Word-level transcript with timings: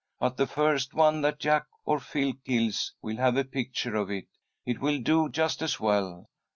"But 0.19 0.35
the 0.35 0.47
first 0.47 0.95
one 0.95 1.21
that 1.21 1.37
Jack 1.39 1.65
or 1.85 1.99
Phil 1.99 2.33
kills 2.43 2.91
we'll 3.03 3.17
have 3.17 3.37
a 3.37 3.43
picture 3.45 3.95
of 3.95 4.09
it. 4.09 4.25
It 4.65 4.79
will 4.81 4.99
do 4.99 5.29
just 5.29 5.61
as 5.61 5.79
well. 5.79 6.27